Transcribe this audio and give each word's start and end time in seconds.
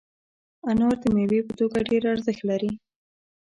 انار 0.69 0.95
د 1.03 1.05
میوې 1.15 1.39
په 1.47 1.53
توګه 1.59 1.77
ډېر 1.89 2.03
ارزښت 2.13 2.41
لري. 2.49 2.71